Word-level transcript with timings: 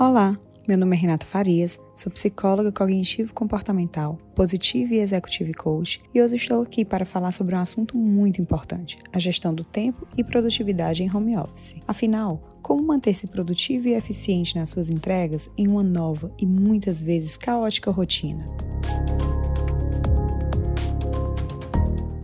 Olá, 0.00 0.34
meu 0.66 0.78
nome 0.78 0.96
é 0.96 0.98
Renata 0.98 1.26
Farias, 1.26 1.78
sou 1.94 2.10
psicóloga 2.10 2.72
cognitivo-comportamental, 2.72 4.16
positiva 4.34 4.94
e 4.94 5.00
executive 5.00 5.52
coach, 5.52 6.00
e 6.14 6.22
hoje 6.22 6.36
estou 6.36 6.62
aqui 6.62 6.86
para 6.86 7.04
falar 7.04 7.32
sobre 7.32 7.54
um 7.54 7.58
assunto 7.58 7.98
muito 7.98 8.40
importante: 8.40 8.96
a 9.12 9.18
gestão 9.18 9.54
do 9.54 9.62
tempo 9.62 10.08
e 10.16 10.24
produtividade 10.24 11.02
em 11.02 11.14
home 11.14 11.36
office. 11.36 11.76
Afinal, 11.86 12.40
como 12.62 12.82
manter-se 12.82 13.26
produtivo 13.26 13.88
e 13.88 13.92
eficiente 13.92 14.56
nas 14.56 14.70
suas 14.70 14.88
entregas 14.88 15.50
em 15.54 15.68
uma 15.68 15.84
nova 15.84 16.32
e 16.40 16.46
muitas 16.46 17.02
vezes 17.02 17.36
caótica 17.36 17.90
rotina? 17.90 18.48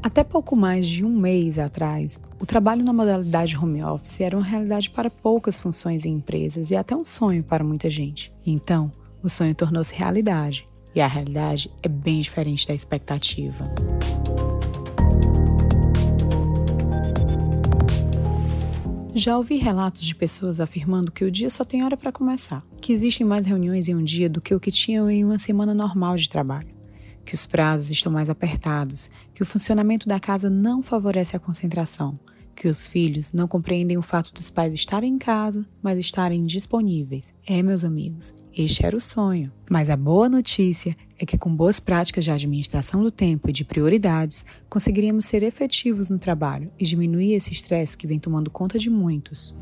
Até 0.07 0.23
pouco 0.23 0.57
mais 0.57 0.87
de 0.87 1.05
um 1.05 1.11
mês 1.11 1.59
atrás, 1.59 2.21
o 2.39 2.47
trabalho 2.47 2.85
na 2.85 2.93
modalidade 2.93 3.57
home 3.57 3.83
office 3.83 4.21
era 4.21 4.37
uma 4.37 4.47
realidade 4.47 4.89
para 4.89 5.11
poucas 5.11 5.59
funções 5.59 6.07
em 6.07 6.15
empresas 6.15 6.71
e 6.71 6.77
até 6.77 6.95
um 6.95 7.05
sonho 7.05 7.43
para 7.43 7.65
muita 7.65 7.91
gente. 7.91 8.33
então, 8.47 8.93
o 9.21 9.29
sonho 9.29 9.53
tornou-se 9.53 9.93
realidade, 9.93 10.69
e 10.95 11.01
a 11.01 11.09
realidade 11.09 11.73
é 11.83 11.89
bem 11.89 12.21
diferente 12.21 12.69
da 12.69 12.73
expectativa. 12.73 13.69
Já 19.13 19.37
ouvi 19.37 19.57
relatos 19.57 20.03
de 20.03 20.15
pessoas 20.15 20.61
afirmando 20.61 21.11
que 21.11 21.25
o 21.25 21.33
dia 21.33 21.51
só 21.51 21.65
tem 21.65 21.83
hora 21.83 21.97
para 21.97 22.13
começar, 22.13 22.65
que 22.81 22.93
existem 22.93 23.27
mais 23.27 23.45
reuniões 23.45 23.89
em 23.89 23.97
um 23.97 24.05
dia 24.05 24.29
do 24.29 24.41
que 24.41 24.55
o 24.55 24.61
que 24.61 24.71
tinham 24.71 25.11
em 25.11 25.25
uma 25.25 25.41
semana 25.41 25.75
normal 25.75 26.15
de 26.15 26.29
trabalho 26.29 26.76
que 27.27 27.35
os 27.35 27.45
prazos 27.45 27.91
estão 27.91 28.11
mais 28.11 28.31
apertados, 28.31 29.11
que 29.35 29.43
o 29.43 29.47
funcionamento 29.47 30.09
da 30.09 30.21
casa 30.21 30.49
não 30.49 30.81
favorece 30.81 31.37
a 31.37 31.41
concentração, 31.41 32.19
que 32.55 32.69
os 32.69 32.87
filhos 32.87 33.33
não 33.33 33.47
compreendem 33.49 33.99
o 33.99 34.03
fato 34.03 34.33
dos 34.33 34.49
pais 34.49 34.73
estarem 34.73 35.13
em 35.13 35.19
casa, 35.19 35.67
mas 35.83 35.99
estarem 35.99 36.47
disponíveis. 36.47 37.35
É, 37.47 37.63
meus 37.63 37.85
amigos, 37.85 38.33
este 38.57 38.87
era 38.87 38.97
o 38.97 39.01
sonho. 39.01 39.53
Mas 39.69 39.91
a 39.91 39.97
boa 39.97 40.29
notícia 40.29 40.97
é 41.19 41.27
que, 41.27 41.37
com 41.37 41.55
boas 41.55 41.81
práticas 41.81 42.25
de 42.25 42.31
administração 42.31 43.03
do 43.03 43.11
tempo 43.11 43.51
e 43.51 43.53
de 43.53 43.65
prioridades, 43.65 44.47
conseguiríamos 44.71 45.27
ser 45.27 45.43
efetivos 45.43 46.09
no 46.09 46.19
trabalho 46.19 46.71
e 46.79 46.85
diminuir 46.85 47.35
esse 47.35 47.53
estresse 47.53 47.99
que 47.99 48.07
vem 48.07 48.19
tomando 48.19 48.51
conta 48.51 48.79
de 48.79 48.89
muitos. 48.89 49.55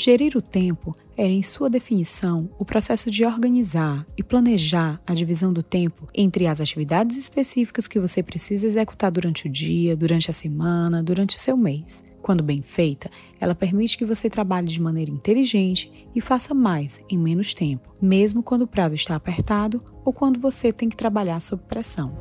Gerir 0.00 0.36
o 0.36 0.40
tempo 0.40 0.96
era, 1.16 1.28
em 1.28 1.42
sua 1.42 1.68
definição, 1.68 2.48
o 2.56 2.64
processo 2.64 3.10
de 3.10 3.24
organizar 3.24 4.06
e 4.16 4.22
planejar 4.22 5.02
a 5.04 5.12
divisão 5.12 5.52
do 5.52 5.60
tempo 5.60 6.06
entre 6.14 6.46
as 6.46 6.60
atividades 6.60 7.16
específicas 7.16 7.88
que 7.88 7.98
você 7.98 8.22
precisa 8.22 8.68
executar 8.68 9.10
durante 9.10 9.48
o 9.48 9.50
dia, 9.50 9.96
durante 9.96 10.30
a 10.30 10.32
semana, 10.32 11.02
durante 11.02 11.36
o 11.36 11.40
seu 11.40 11.56
mês. 11.56 12.04
Quando 12.22 12.44
bem 12.44 12.62
feita, 12.62 13.10
ela 13.40 13.56
permite 13.56 13.98
que 13.98 14.04
você 14.04 14.30
trabalhe 14.30 14.68
de 14.68 14.80
maneira 14.80 15.10
inteligente 15.10 15.90
e 16.14 16.20
faça 16.20 16.54
mais 16.54 17.00
em 17.10 17.18
menos 17.18 17.52
tempo, 17.52 17.92
mesmo 18.00 18.40
quando 18.40 18.62
o 18.62 18.68
prazo 18.68 18.94
está 18.94 19.16
apertado 19.16 19.82
ou 20.04 20.12
quando 20.12 20.38
você 20.38 20.72
tem 20.72 20.88
que 20.88 20.96
trabalhar 20.96 21.40
sob 21.40 21.60
pressão. 21.64 22.16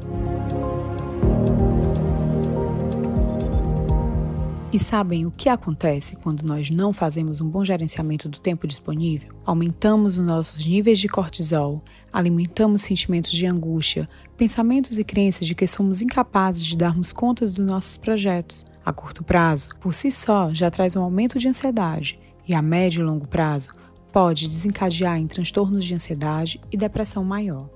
E 4.71 4.77
sabem 4.77 5.25
o 5.25 5.31
que 5.31 5.47
acontece 5.47 6.17
quando 6.17 6.43
nós 6.43 6.69
não 6.69 6.91
fazemos 6.91 7.39
um 7.39 7.47
bom 7.49 7.63
gerenciamento 7.63 8.27
do 8.27 8.37
tempo 8.37 8.67
disponível? 8.67 9.33
Aumentamos 9.45 10.17
os 10.17 10.25
nossos 10.25 10.65
níveis 10.65 10.99
de 10.99 11.07
cortisol, 11.07 11.81
alimentamos 12.11 12.81
sentimentos 12.81 13.31
de 13.31 13.45
angústia, 13.45 14.05
pensamentos 14.35 14.99
e 14.99 15.05
crenças 15.05 15.47
de 15.47 15.55
que 15.55 15.65
somos 15.65 16.01
incapazes 16.01 16.65
de 16.65 16.75
darmos 16.75 17.13
conta 17.13 17.45
dos 17.45 17.57
nossos 17.57 17.95
projetos. 17.95 18.65
A 18.85 18.91
curto 18.91 19.23
prazo, 19.23 19.69
por 19.79 19.93
si 19.93 20.11
só, 20.11 20.53
já 20.53 20.69
traz 20.69 20.97
um 20.97 21.01
aumento 21.01 21.39
de 21.39 21.47
ansiedade, 21.47 22.19
e 22.45 22.53
a 22.53 22.61
médio 22.61 23.01
e 23.01 23.05
longo 23.05 23.27
prazo 23.27 23.69
pode 24.11 24.47
desencadear 24.47 25.17
em 25.17 25.27
transtornos 25.27 25.85
de 25.85 25.95
ansiedade 25.95 26.59
e 26.69 26.75
depressão 26.75 27.23
maior. 27.23 27.69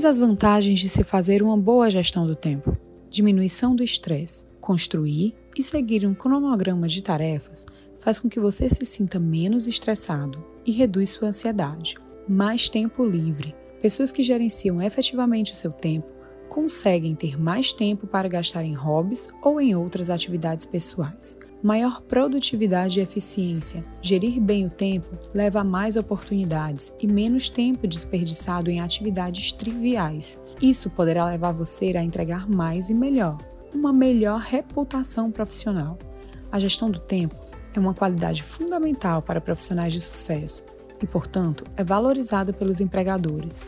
Quais 0.00 0.16
as 0.16 0.18
vantagens 0.18 0.80
de 0.80 0.88
se 0.88 1.04
fazer 1.04 1.42
uma 1.42 1.58
boa 1.58 1.90
gestão 1.90 2.26
do 2.26 2.34
tempo? 2.34 2.74
Diminuição 3.10 3.76
do 3.76 3.84
estresse. 3.84 4.46
Construir 4.58 5.34
e 5.54 5.62
seguir 5.62 6.06
um 6.06 6.14
cronograma 6.14 6.88
de 6.88 7.02
tarefas 7.02 7.66
faz 7.98 8.18
com 8.18 8.26
que 8.26 8.40
você 8.40 8.70
se 8.70 8.86
sinta 8.86 9.20
menos 9.20 9.66
estressado 9.66 10.42
e 10.64 10.72
reduz 10.72 11.10
sua 11.10 11.28
ansiedade. 11.28 11.96
Mais 12.26 12.66
tempo 12.66 13.04
livre. 13.04 13.54
Pessoas 13.82 14.10
que 14.10 14.22
gerenciam 14.22 14.80
efetivamente 14.80 15.52
o 15.52 15.56
seu 15.56 15.70
tempo 15.70 16.08
conseguem 16.48 17.14
ter 17.14 17.38
mais 17.38 17.74
tempo 17.74 18.06
para 18.06 18.26
gastar 18.26 18.64
em 18.64 18.72
hobbies 18.72 19.28
ou 19.42 19.60
em 19.60 19.76
outras 19.76 20.08
atividades 20.08 20.64
pessoais 20.64 21.36
maior 21.62 22.00
produtividade 22.02 22.98
e 22.98 23.02
eficiência. 23.02 23.84
Gerir 24.00 24.40
bem 24.40 24.66
o 24.66 24.70
tempo 24.70 25.08
leva 25.34 25.60
a 25.60 25.64
mais 25.64 25.96
oportunidades 25.96 26.92
e 27.00 27.06
menos 27.06 27.50
tempo 27.50 27.86
desperdiçado 27.86 28.70
em 28.70 28.80
atividades 28.80 29.52
triviais. 29.52 30.40
Isso 30.60 30.90
poderá 30.90 31.24
levar 31.26 31.52
você 31.52 31.96
a 31.96 32.02
entregar 32.02 32.48
mais 32.48 32.90
e 32.90 32.94
melhor, 32.94 33.36
uma 33.74 33.92
melhor 33.92 34.40
reputação 34.40 35.30
profissional. 35.30 35.98
A 36.50 36.58
gestão 36.58 36.90
do 36.90 36.98
tempo 36.98 37.36
é 37.74 37.78
uma 37.78 37.94
qualidade 37.94 38.42
fundamental 38.42 39.22
para 39.22 39.40
profissionais 39.40 39.92
de 39.92 40.00
sucesso 40.00 40.64
e, 41.02 41.06
portanto, 41.06 41.64
é 41.76 41.84
valorizada 41.84 42.52
pelos 42.52 42.80
empregadores. 42.80 43.62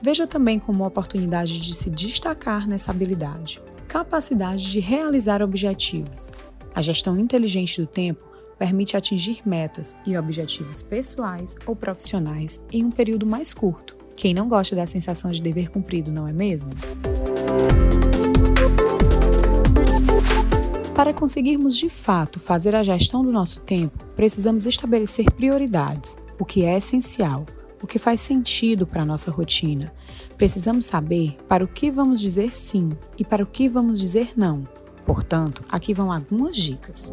Veja 0.00 0.26
também 0.26 0.58
como 0.58 0.84
oportunidade 0.84 1.60
de 1.60 1.74
se 1.74 1.88
destacar 1.88 2.66
nessa 2.66 2.90
habilidade. 2.90 3.62
Capacidade 3.86 4.70
de 4.70 4.80
realizar 4.80 5.42
objetivos. 5.42 6.28
A 6.74 6.80
gestão 6.80 7.18
inteligente 7.18 7.80
do 7.80 7.86
tempo 7.86 8.24
permite 8.58 8.96
atingir 8.96 9.40
metas 9.44 9.96
e 10.06 10.16
objetivos 10.16 10.82
pessoais 10.82 11.56
ou 11.66 11.76
profissionais 11.76 12.64
em 12.72 12.84
um 12.84 12.90
período 12.90 13.26
mais 13.26 13.52
curto. 13.52 13.96
Quem 14.16 14.32
não 14.32 14.48
gosta 14.48 14.76
da 14.76 14.86
sensação 14.86 15.30
de 15.30 15.42
dever 15.42 15.68
cumprido, 15.68 16.10
não 16.10 16.26
é 16.26 16.32
mesmo? 16.32 16.70
Para 20.94 21.12
conseguirmos 21.12 21.76
de 21.76 21.88
fato 21.88 22.38
fazer 22.38 22.74
a 22.74 22.82
gestão 22.82 23.22
do 23.22 23.32
nosso 23.32 23.60
tempo, 23.60 24.04
precisamos 24.14 24.66
estabelecer 24.66 25.30
prioridades, 25.32 26.16
o 26.38 26.44
que 26.44 26.64
é 26.64 26.76
essencial, 26.76 27.44
o 27.82 27.86
que 27.86 27.98
faz 27.98 28.20
sentido 28.20 28.86
para 28.86 29.02
a 29.02 29.06
nossa 29.06 29.30
rotina. 29.30 29.92
Precisamos 30.38 30.86
saber 30.86 31.36
para 31.48 31.64
o 31.64 31.68
que 31.68 31.90
vamos 31.90 32.20
dizer 32.20 32.54
sim 32.54 32.90
e 33.18 33.24
para 33.24 33.42
o 33.42 33.46
que 33.46 33.68
vamos 33.68 33.98
dizer 33.98 34.32
não. 34.36 34.66
Portanto, 35.06 35.64
aqui 35.68 35.92
vão 35.92 36.12
algumas 36.12 36.56
dicas. 36.56 37.12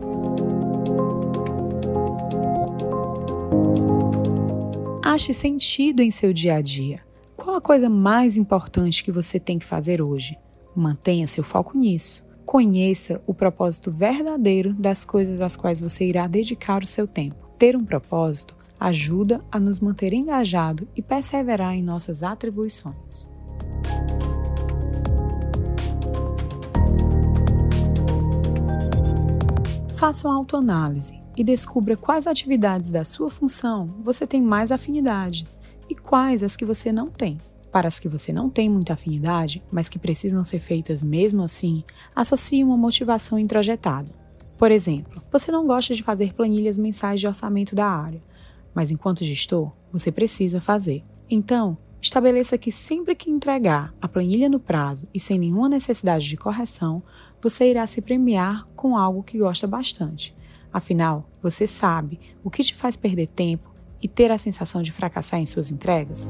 Ache 5.04 5.34
sentido 5.34 6.02
em 6.02 6.12
seu 6.12 6.32
dia 6.32 6.56
a 6.56 6.62
dia. 6.62 7.02
Qual 7.36 7.56
a 7.56 7.62
coisa 7.62 7.90
mais 7.90 8.38
importante 8.38 9.04
que 9.04 9.12
você 9.12 9.40
tem 9.40 9.58
que 9.58 9.66
fazer 9.66 10.02
hoje? 10.02 10.38
Mantenha 10.76 11.28
seu 11.28 11.44
foco 11.44 11.78
nisso. 11.78 12.28
Conheça 12.46 13.22
o 13.26 13.34
propósito 13.34 13.92
verdadeiro 13.92 14.74
das 14.74 15.04
coisas 15.04 15.42
às 15.42 15.56
quais 15.56 15.80
você 15.80 16.06
irá 16.06 16.28
dedicar 16.28 16.84
o 16.84 16.88
seu 16.88 17.08
tempo. 17.08 17.50
Ter 17.58 17.76
um 17.76 17.84
propósito 17.84 18.56
ajuda 18.80 19.44
a 19.52 19.60
nos 19.60 19.80
manter 19.80 20.14
engajado 20.14 20.88
e 20.96 21.02
perseverar 21.02 21.74
em 21.74 21.84
nossas 21.84 22.24
atribuições. 22.24 23.30
Faça 30.00 30.30
uma 30.30 30.38
autoanálise 30.38 31.20
e 31.36 31.44
descubra 31.44 31.98
quais 31.98 32.26
atividades 32.26 32.90
da 32.90 33.04
sua 33.04 33.30
função 33.30 33.94
você 34.00 34.26
tem 34.26 34.42
mais 34.42 34.72
afinidade 34.72 35.46
e 35.90 35.94
quais 35.94 36.42
as 36.42 36.56
que 36.56 36.64
você 36.64 36.90
não 36.90 37.10
tem. 37.10 37.38
Para 37.70 37.90
as 37.90 38.00
que 38.00 38.08
você 38.08 38.32
não 38.32 38.50
tem 38.50 38.70
muita 38.70 38.94
afinidade, 38.94 39.62
mas 39.70 39.90
que 39.90 40.00
precisam 40.00 40.42
ser 40.42 40.62
feitas 40.62 41.04
mesmo 41.04 41.44
assim, 41.44 41.84
associe 42.16 42.64
uma 42.64 42.78
motivação 42.78 43.38
introjetada. 43.38 44.10
Por 44.58 44.72
exemplo, 44.72 45.22
você 45.30 45.52
não 45.52 45.68
gosta 45.68 45.94
de 45.94 46.02
fazer 46.02 46.34
planilhas 46.34 46.78
mensais 46.78 47.20
de 47.20 47.28
orçamento 47.28 47.76
da 47.76 47.86
área, 47.86 48.24
mas 48.74 48.92
enquanto 48.92 49.26
gestor, 49.26 49.70
você 49.92 50.14
precisa 50.14 50.62
fazer. 50.62 51.04
Então, 51.30 51.78
estabeleça 52.02 52.58
que 52.58 52.72
sempre 52.72 53.16
que 53.16 53.30
entregar 53.30 53.94
a 54.02 54.08
planilha 54.08 54.48
no 54.48 54.62
prazo 54.62 55.10
e 55.14 55.20
sem 55.20 55.38
nenhuma 55.38 55.68
necessidade 55.68 56.30
de 56.30 56.38
correção, 56.38 57.04
você 57.42 57.70
irá 57.70 57.88
se 57.88 58.02
premiar 58.02 58.68
com 58.76 58.98
algo 58.98 59.24
que 59.24 59.38
gosta 59.38 59.66
bastante. 59.66 60.36
Afinal, 60.72 61.30
você 61.42 61.66
sabe 61.66 62.20
o 62.44 62.50
que 62.50 62.64
te 62.64 62.76
faz 62.76 62.96
perder 62.96 63.28
tempo 63.28 63.74
e 64.02 64.08
ter 64.08 64.32
a 64.32 64.38
sensação 64.38 64.82
de 64.82 64.92
fracassar 64.92 65.40
em 65.40 65.46
suas 65.46 65.72
entregas? 65.72 66.28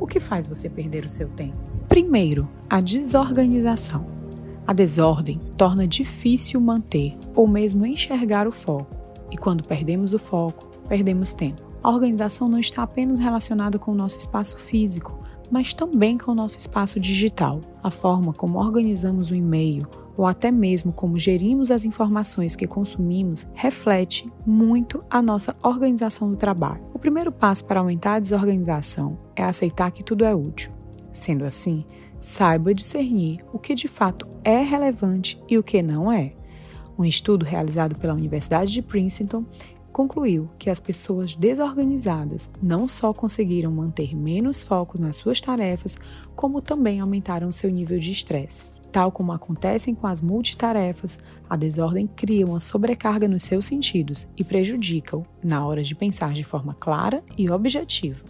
O 0.00 0.06
que 0.06 0.18
faz 0.18 0.46
você 0.46 0.68
perder 0.68 1.04
o 1.04 1.08
seu 1.08 1.28
tempo? 1.28 1.56
Primeiro, 1.88 2.48
a 2.68 2.80
desorganização. 2.80 4.06
A 4.66 4.72
desordem 4.72 5.40
torna 5.56 5.86
difícil 5.86 6.60
manter 6.60 7.16
ou 7.34 7.46
mesmo 7.46 7.86
enxergar 7.86 8.46
o 8.46 8.52
foco, 8.52 8.96
e 9.30 9.36
quando 9.36 9.64
perdemos 9.64 10.14
o 10.14 10.18
foco, 10.18 10.66
perdemos 10.88 11.32
tempo. 11.32 11.62
A 11.82 11.90
organização 11.90 12.48
não 12.48 12.58
está 12.58 12.82
apenas 12.82 13.18
relacionada 13.18 13.78
com 13.78 13.92
o 13.92 13.94
nosso 13.94 14.18
espaço 14.18 14.58
físico, 14.58 15.19
mas 15.50 15.74
também 15.74 16.16
com 16.16 16.32
o 16.32 16.34
nosso 16.34 16.58
espaço 16.58 17.00
digital. 17.00 17.60
A 17.82 17.90
forma 17.90 18.32
como 18.32 18.58
organizamos 18.58 19.30
o 19.30 19.34
e-mail 19.34 19.86
ou 20.16 20.26
até 20.26 20.50
mesmo 20.50 20.92
como 20.92 21.18
gerimos 21.18 21.70
as 21.70 21.86
informações 21.86 22.54
que 22.54 22.66
consumimos 22.66 23.46
reflete 23.54 24.30
muito 24.44 25.02
a 25.08 25.22
nossa 25.22 25.56
organização 25.62 26.30
do 26.30 26.36
trabalho. 26.36 26.82
O 26.92 26.98
primeiro 26.98 27.32
passo 27.32 27.64
para 27.64 27.80
aumentar 27.80 28.16
a 28.16 28.20
desorganização 28.20 29.18
é 29.34 29.42
aceitar 29.42 29.90
que 29.90 30.04
tudo 30.04 30.24
é 30.24 30.34
útil. 30.34 30.70
Sendo 31.10 31.46
assim, 31.46 31.86
saiba 32.18 32.74
discernir 32.74 33.40
o 33.50 33.58
que 33.58 33.74
de 33.74 33.88
fato 33.88 34.26
é 34.44 34.58
relevante 34.58 35.42
e 35.48 35.56
o 35.56 35.62
que 35.62 35.80
não 35.80 36.12
é. 36.12 36.34
Um 36.98 37.04
estudo 37.06 37.46
realizado 37.46 37.96
pela 37.96 38.12
Universidade 38.12 38.72
de 38.72 38.82
Princeton 38.82 39.46
concluiu 40.00 40.48
que 40.58 40.70
as 40.70 40.80
pessoas 40.80 41.36
desorganizadas 41.36 42.50
não 42.62 42.88
só 42.88 43.12
conseguiram 43.12 43.70
manter 43.70 44.16
menos 44.16 44.62
foco 44.62 44.98
nas 44.98 45.16
suas 45.16 45.42
tarefas, 45.42 45.98
como 46.34 46.62
também 46.62 47.00
aumentaram 47.00 47.52
seu 47.52 47.70
nível 47.70 47.98
de 47.98 48.10
estresse. 48.10 48.64
Tal 48.90 49.12
como 49.12 49.30
acontecem 49.30 49.94
com 49.94 50.06
as 50.06 50.22
multitarefas, 50.22 51.18
a 51.50 51.54
desordem 51.54 52.06
cria 52.06 52.46
uma 52.46 52.60
sobrecarga 52.60 53.28
nos 53.28 53.42
seus 53.42 53.66
sentidos 53.66 54.26
e 54.38 54.42
prejudica-o 54.42 55.26
na 55.44 55.66
hora 55.66 55.82
de 55.82 55.94
pensar 55.94 56.32
de 56.32 56.44
forma 56.44 56.72
clara 56.72 57.22
e 57.36 57.50
objetiva. 57.50 58.24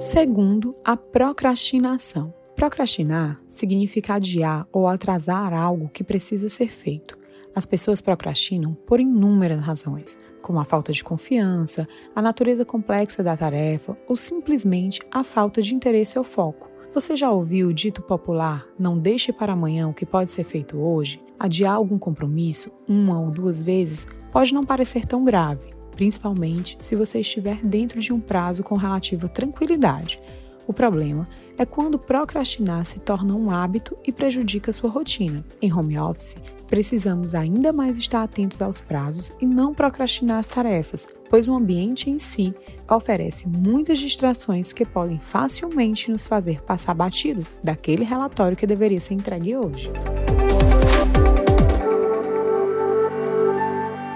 Segundo, 0.00 0.74
a 0.82 0.96
procrastinação. 0.96 2.32
Procrastinar 2.56 3.38
significa 3.46 4.14
adiar 4.14 4.66
ou 4.72 4.88
atrasar 4.88 5.52
algo 5.52 5.90
que 5.90 6.02
precisa 6.02 6.48
ser 6.48 6.68
feito. 6.68 7.27
As 7.54 7.66
pessoas 7.66 8.00
procrastinam 8.00 8.74
por 8.86 9.00
inúmeras 9.00 9.60
razões, 9.60 10.16
como 10.42 10.60
a 10.60 10.64
falta 10.64 10.92
de 10.92 11.02
confiança, 11.02 11.86
a 12.14 12.22
natureza 12.22 12.64
complexa 12.64 13.22
da 13.22 13.36
tarefa 13.36 13.96
ou 14.08 14.16
simplesmente 14.16 15.00
a 15.10 15.24
falta 15.24 15.60
de 15.60 15.74
interesse 15.74 16.18
ou 16.18 16.24
foco. 16.24 16.70
Você 16.92 17.16
já 17.16 17.30
ouviu 17.30 17.68
o 17.68 17.74
dito 17.74 18.02
popular: 18.02 18.66
não 18.78 18.98
deixe 18.98 19.32
para 19.32 19.52
amanhã 19.52 19.88
o 19.88 19.94
que 19.94 20.06
pode 20.06 20.30
ser 20.30 20.44
feito 20.44 20.78
hoje? 20.78 21.22
Adiar 21.38 21.74
algum 21.74 21.98
compromisso 21.98 22.72
uma 22.88 23.20
ou 23.20 23.30
duas 23.30 23.62
vezes 23.62 24.06
pode 24.32 24.54
não 24.54 24.64
parecer 24.64 25.04
tão 25.04 25.24
grave, 25.24 25.74
principalmente 25.92 26.76
se 26.80 26.96
você 26.96 27.20
estiver 27.20 27.56
dentro 27.62 28.00
de 28.00 28.12
um 28.12 28.20
prazo 28.20 28.62
com 28.62 28.76
relativa 28.76 29.28
tranquilidade. 29.28 30.20
O 30.68 30.72
problema 30.74 31.26
é 31.56 31.64
quando 31.64 31.98
procrastinar 31.98 32.84
se 32.84 33.00
torna 33.00 33.34
um 33.34 33.50
hábito 33.50 33.96
e 34.06 34.12
prejudica 34.12 34.70
sua 34.70 34.90
rotina. 34.90 35.42
Em 35.62 35.72
home 35.72 35.98
office, 35.98 36.36
precisamos 36.66 37.34
ainda 37.34 37.72
mais 37.72 37.96
estar 37.96 38.22
atentos 38.22 38.60
aos 38.60 38.78
prazos 38.78 39.32
e 39.40 39.46
não 39.46 39.72
procrastinar 39.72 40.36
as 40.36 40.46
tarefas, 40.46 41.08
pois 41.30 41.48
o 41.48 41.54
ambiente 41.54 42.10
em 42.10 42.18
si 42.18 42.54
oferece 42.86 43.48
muitas 43.48 43.98
distrações 43.98 44.70
que 44.74 44.84
podem 44.84 45.18
facilmente 45.18 46.10
nos 46.10 46.26
fazer 46.26 46.60
passar 46.60 46.92
batido 46.92 47.46
daquele 47.64 48.04
relatório 48.04 48.56
que 48.56 48.66
deveria 48.66 49.00
ser 49.00 49.14
entregue 49.14 49.56
hoje. 49.56 49.90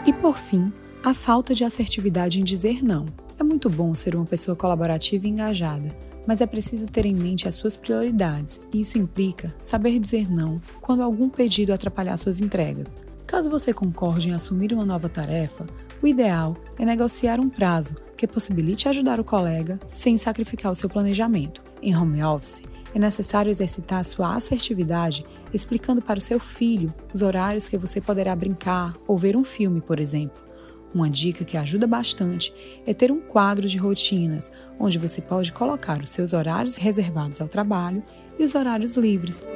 E 0.06 0.12
por 0.12 0.36
fim, 0.36 0.70
a 1.02 1.14
falta 1.14 1.54
de 1.54 1.64
assertividade 1.64 2.38
em 2.38 2.44
dizer 2.44 2.84
não. 2.84 3.06
É 3.38 3.42
muito 3.42 3.70
bom 3.70 3.94
ser 3.94 4.14
uma 4.14 4.26
pessoa 4.26 4.54
colaborativa 4.54 5.26
e 5.26 5.30
engajada, 5.30 5.96
mas 6.26 6.40
é 6.40 6.46
preciso 6.46 6.88
ter 6.88 7.06
em 7.06 7.14
mente 7.14 7.48
as 7.48 7.54
suas 7.54 7.76
prioridades, 7.76 8.60
e 8.72 8.80
isso 8.80 8.98
implica 8.98 9.54
saber 9.58 9.98
dizer 9.98 10.30
não 10.30 10.60
quando 10.80 11.02
algum 11.02 11.28
pedido 11.28 11.72
atrapalhar 11.72 12.16
suas 12.16 12.40
entregas. 12.40 12.96
Caso 13.26 13.50
você 13.50 13.72
concorde 13.72 14.28
em 14.28 14.32
assumir 14.32 14.72
uma 14.72 14.84
nova 14.84 15.08
tarefa, 15.08 15.66
o 16.02 16.06
ideal 16.06 16.56
é 16.78 16.84
negociar 16.84 17.40
um 17.40 17.48
prazo 17.48 17.94
que 18.16 18.26
possibilite 18.26 18.88
ajudar 18.88 19.18
o 19.18 19.24
colega 19.24 19.80
sem 19.86 20.18
sacrificar 20.18 20.70
o 20.70 20.74
seu 20.74 20.88
planejamento. 20.88 21.62
Em 21.80 21.96
home 21.96 22.22
office, 22.22 22.62
é 22.94 22.98
necessário 22.98 23.50
exercitar 23.50 24.04
sua 24.04 24.34
assertividade 24.34 25.24
explicando 25.52 26.02
para 26.02 26.18
o 26.18 26.22
seu 26.22 26.38
filho 26.38 26.92
os 27.12 27.22
horários 27.22 27.68
que 27.68 27.78
você 27.78 28.00
poderá 28.00 28.34
brincar 28.36 28.94
ou 29.06 29.16
ver 29.16 29.36
um 29.36 29.44
filme, 29.44 29.80
por 29.80 29.98
exemplo. 29.98 30.51
Uma 30.94 31.08
dica 31.08 31.44
que 31.44 31.56
ajuda 31.56 31.86
bastante 31.86 32.52
é 32.86 32.92
ter 32.92 33.10
um 33.10 33.20
quadro 33.20 33.66
de 33.66 33.78
rotinas, 33.78 34.52
onde 34.78 34.98
você 34.98 35.22
pode 35.22 35.52
colocar 35.52 36.00
os 36.02 36.10
seus 36.10 36.32
horários 36.32 36.74
reservados 36.74 37.40
ao 37.40 37.48
trabalho 37.48 38.02
e 38.38 38.44
os 38.44 38.54
horários 38.54 38.96
livres. 38.96 39.46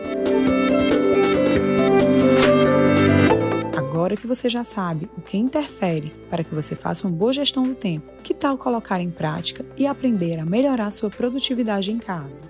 Agora 3.77 4.17
que 4.17 4.27
você 4.27 4.49
já 4.49 4.63
sabe 4.63 5.11
o 5.17 5.21
que 5.21 5.37
interfere 5.37 6.13
para 6.31 6.45
que 6.45 6.55
você 6.55 6.75
faça 6.75 7.07
uma 7.07 7.17
boa 7.17 7.33
gestão 7.33 7.63
do 7.63 7.75
tempo, 7.75 8.11
que 8.23 8.33
tal 8.33 8.57
colocar 8.57 9.01
em 9.01 9.11
prática 9.11 9.65
e 9.77 9.87
aprender 9.87 10.39
a 10.39 10.45
melhorar 10.45 10.91
sua 10.91 11.11
produtividade 11.11 11.91
em 11.91 11.99
casa? 11.99 12.43